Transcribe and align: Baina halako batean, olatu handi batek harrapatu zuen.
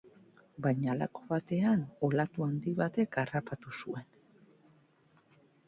Baina 0.65 0.87
halako 0.93 1.21
batean, 1.31 1.83
olatu 2.09 2.47
handi 2.47 2.75
batek 2.81 3.21
harrapatu 3.25 3.77
zuen. 3.83 4.11